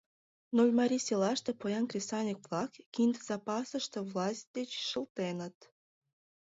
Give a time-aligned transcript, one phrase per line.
[0.55, 5.55] Нольмарий селаште поян кресаньык-влак кинде запасыште власть деч шылтеныт.